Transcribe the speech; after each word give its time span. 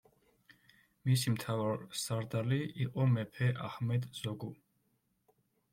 მისი 1.09 1.33
მთავარსარდალი 1.33 2.59
იყო 2.87 3.07
მეფე 3.13 3.53
აჰმედ 3.69 4.13
ზოგუ. 4.23 4.53